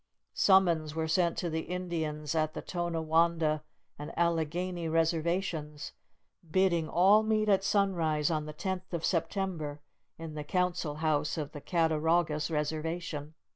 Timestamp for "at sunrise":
7.47-8.31